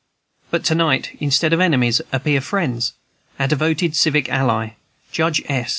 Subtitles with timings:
[0.49, 2.93] But to night, instead of enemies, appear friends,
[3.39, 4.69] our devoted civic ally,
[5.11, 5.69] Judge S.